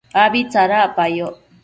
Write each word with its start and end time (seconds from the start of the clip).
abi 0.23 0.39
tsadacpayoc 0.51 1.35